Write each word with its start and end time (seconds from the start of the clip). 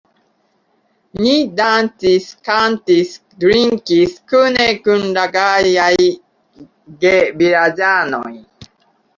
Ni 1.25 1.33
dancis, 1.59 2.29
kantis, 2.49 3.11
drinkis 3.45 4.15
kune 4.33 4.67
kun 4.87 5.05
la 5.19 5.27
gajaj 5.37 5.95
gevilaĝanoj. 7.05 8.37